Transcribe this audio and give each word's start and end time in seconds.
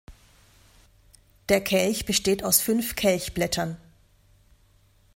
Der 1.49 1.63
Kelch 1.63 2.05
besteht 2.07 2.43
aus 2.43 2.59
fünf 2.59 2.95
Kelchblättern. 2.95 3.77